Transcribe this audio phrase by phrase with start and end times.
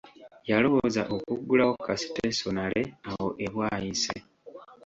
[0.49, 4.15] Yalowooza okuggulawo ka sitesonale awo e Bwaise.